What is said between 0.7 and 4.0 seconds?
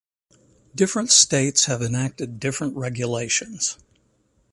Different states have enacted different regulations.